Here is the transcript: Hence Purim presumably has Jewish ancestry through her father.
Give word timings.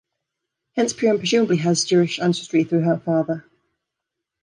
Hence 0.75 0.93
Purim 0.93 1.19
presumably 1.19 1.57
has 1.57 1.85
Jewish 1.85 2.19
ancestry 2.19 2.63
through 2.63 2.79
her 2.81 2.97
father. 2.97 3.45